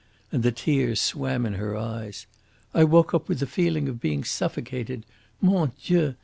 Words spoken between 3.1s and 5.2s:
up with a feeling of being suffocated.